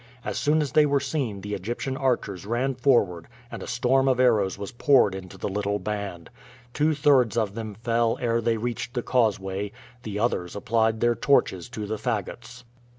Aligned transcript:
As 0.25 0.35
soon 0.39 0.63
as 0.63 0.71
they 0.71 0.87
were 0.87 0.99
seen 0.99 1.41
the 1.41 1.53
Egyptian 1.53 1.95
archers 1.95 2.47
ran 2.47 2.73
forward 2.73 3.27
and 3.51 3.61
a 3.61 3.67
storm 3.67 4.07
of 4.07 4.19
arrows 4.19 4.57
was 4.57 4.71
poured 4.71 5.13
into 5.13 5.37
the 5.37 5.47
little 5.47 5.77
band. 5.77 6.31
Two 6.73 6.95
thirds 6.95 7.37
of 7.37 7.53
them 7.53 7.75
fell 7.75 8.17
ere 8.19 8.41
they 8.41 8.57
reached 8.57 8.95
the 8.95 9.03
causeway; 9.03 9.71
the 10.01 10.17
others 10.17 10.55
applied 10.55 11.01
their 11.01 11.13
torches 11.13 11.69
to 11.69 11.85
the 11.85 11.97
fagots. 11.99 12.63